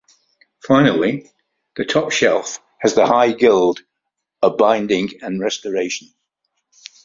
[0.63, 1.29] Finally,
[1.75, 3.81] the Top Shelf has the High Guild
[4.41, 6.11] of Binding and Restoration.